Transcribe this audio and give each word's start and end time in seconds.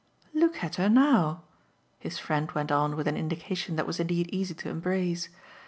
"Look 0.33 0.63
at 0.63 0.77
her 0.77 0.89
now," 0.89 1.43
his 1.99 2.17
friend 2.17 2.51
went 2.53 2.71
on 2.71 2.95
with 2.95 3.07
an 3.07 3.15
indication 3.15 3.75
that 3.75 3.85
was 3.85 3.99
indeed 3.99 4.29
easy 4.31 4.55
to 4.55 4.67
embrace. 4.69 5.29